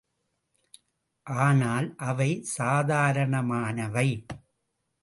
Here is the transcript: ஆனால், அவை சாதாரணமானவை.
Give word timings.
ஆனால், 1.27 1.87
அவை 2.01 2.29
சாதாரணமானவை. 2.57 4.09